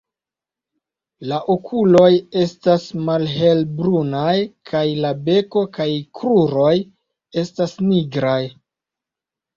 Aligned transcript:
La 1.31 1.35
okuloj 1.55 2.07
estas 2.45 2.87
malhelbrunaj 3.09 4.33
kaj 4.71 4.83
la 5.05 5.11
beko 5.29 5.63
kaj 5.79 5.89
kruroj 6.21 6.75
estas 7.45 7.77
nigraj. 7.91 8.39